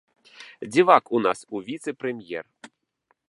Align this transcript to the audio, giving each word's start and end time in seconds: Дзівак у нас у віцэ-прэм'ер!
Дзівак 0.71 1.11
у 1.19 1.21
нас 1.27 1.39
у 1.59 1.63
віцэ-прэм'ер! 1.69 2.45